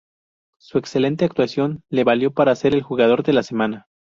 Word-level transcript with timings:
Su 0.57 0.79
excelente 0.79 1.25
actuación 1.25 1.83
le 1.91 2.03
valió 2.03 2.31
para 2.31 2.55
ser 2.55 2.73
el 2.73 2.81
jugador 2.81 3.21
de 3.21 3.33
la 3.33 3.43
semana. 3.43 3.85